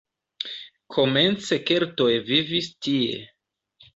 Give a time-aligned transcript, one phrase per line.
[0.95, 3.23] Komence keltoj vivis tie.